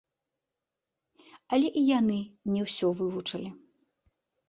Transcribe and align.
Але 1.57 1.67
і 1.83 1.85
яны 1.99 2.19
не 2.57 2.61
ўсё 2.67 2.87
вывучылі. 3.05 3.49